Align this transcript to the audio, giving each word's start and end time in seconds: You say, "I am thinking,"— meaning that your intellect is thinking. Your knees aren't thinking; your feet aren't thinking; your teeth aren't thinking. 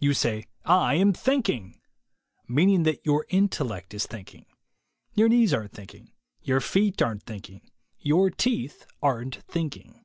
You 0.00 0.14
say, 0.14 0.46
"I 0.64 0.94
am 0.96 1.12
thinking,"— 1.12 1.80
meaning 2.48 2.82
that 2.82 3.06
your 3.06 3.24
intellect 3.28 3.94
is 3.94 4.04
thinking. 4.04 4.46
Your 5.14 5.28
knees 5.28 5.54
aren't 5.54 5.70
thinking; 5.74 6.10
your 6.42 6.60
feet 6.60 7.00
aren't 7.00 7.22
thinking; 7.22 7.70
your 8.00 8.30
teeth 8.30 8.84
aren't 9.00 9.36
thinking. 9.44 10.04